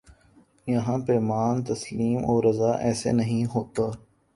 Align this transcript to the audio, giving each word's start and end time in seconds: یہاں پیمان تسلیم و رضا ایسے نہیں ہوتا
یہاں 0.67 0.97
پیمان 1.07 1.63
تسلیم 1.63 2.19
و 2.29 2.41
رضا 2.41 2.71
ایسے 2.85 3.11
نہیں 3.11 3.45
ہوتا 3.55 3.85